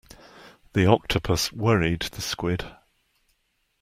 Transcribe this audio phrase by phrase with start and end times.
[0.73, 2.65] The octopus worried the squid.